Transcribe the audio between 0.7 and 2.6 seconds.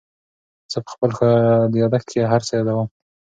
زه په خپل یادښت کې هر څه